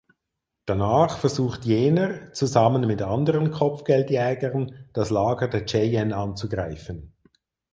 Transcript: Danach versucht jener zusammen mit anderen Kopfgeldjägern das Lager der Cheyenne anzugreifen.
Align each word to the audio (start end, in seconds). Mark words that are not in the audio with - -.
Danach 0.65 1.19
versucht 1.19 1.63
jener 1.63 2.33
zusammen 2.33 2.87
mit 2.87 3.03
anderen 3.03 3.51
Kopfgeldjägern 3.51 4.87
das 4.93 5.11
Lager 5.11 5.47
der 5.47 5.67
Cheyenne 5.67 6.17
anzugreifen. 6.17 7.13